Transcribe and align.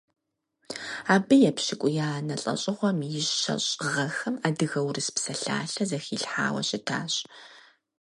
Абы 1.13 1.35
епщыкӀуиянэ 1.49 2.35
лӀэщӀыгъуэм 2.41 2.97
и 3.07 3.09
щэщӀ 3.39 3.69
гъэхэм 3.93 4.35
«Адыгэ-урыс 4.47 5.07
псалъалъэ» 5.15 5.83
зэхилъхьауэ 5.89 6.61
щытащ. 6.67 7.13